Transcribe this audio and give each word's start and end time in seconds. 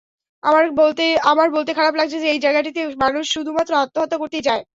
আমার 0.43 0.65
বলতে 1.51 1.71
খারাপ 1.73 1.93
লাগছে 1.95 2.17
যে, 2.19 2.27
এই 2.31 2.39
জায়গাটিতে 2.39 2.81
মানুষ 2.97 3.23
শুধুমাত্র 3.35 3.71
আত্মহত্যা 3.75 4.17
করতেই 4.17 4.43
যায়। 4.43 4.61